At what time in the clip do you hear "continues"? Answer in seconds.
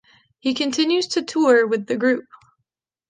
0.55-1.05